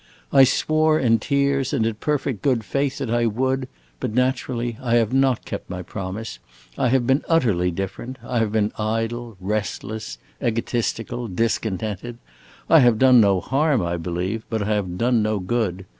I 0.33 0.45
swore 0.45 0.99
in 0.99 1.19
tears 1.19 1.73
and 1.73 1.85
in 1.85 1.93
perfect 1.93 2.41
good 2.41 2.63
faith 2.63 2.97
that 2.97 3.11
I 3.11 3.27
would, 3.27 3.67
but 3.99 4.11
naturally 4.15 4.79
I 4.81 4.95
have 4.95 5.13
not 5.13 5.45
kept 5.45 5.69
my 5.69 5.83
promise. 5.83 6.39
I 6.75 6.87
have 6.87 7.05
been 7.05 7.23
utterly 7.29 7.69
different. 7.69 8.17
I 8.25 8.39
have 8.39 8.51
been 8.51 8.71
idle, 8.79 9.37
restless, 9.39 10.17
egotistical, 10.43 11.27
discontented. 11.27 12.17
I 12.67 12.79
have 12.79 12.97
done 12.97 13.21
no 13.21 13.41
harm, 13.41 13.83
I 13.83 13.97
believe, 13.97 14.43
but 14.49 14.63
I 14.63 14.73
have 14.73 14.97
done 14.97 15.21
no 15.21 15.37
good. 15.37 15.85